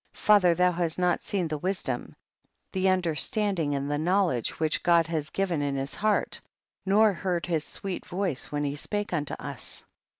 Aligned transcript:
1 0.13 0.15
4. 0.15 0.21
Father, 0.25 0.55
thou 0.55 0.71
hast 0.71 0.97
not 0.97 1.21
seen 1.21 1.47
the 1.47 1.59
wisdom, 1.59 2.15
the 2.71 2.89
understanding 2.89 3.75
and 3.75 3.91
the 3.91 3.99
knowledge 3.99 4.59
which 4.59 4.81
God 4.81 5.05
has 5.05 5.29
given 5.29 5.61
in 5.61 5.75
his 5.75 5.93
heart, 5.93 6.41
nor 6.87 7.13
heard 7.13 7.45
his 7.45 7.63
sweet 7.63 8.03
voice 8.07 8.51
when 8.51 8.63
he 8.63 8.75
spake 8.75 9.13
unto 9.13 9.35
us. 9.35 9.85